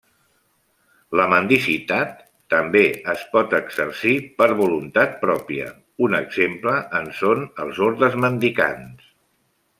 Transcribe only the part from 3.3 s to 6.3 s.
pot exercir per voluntat pròpia: un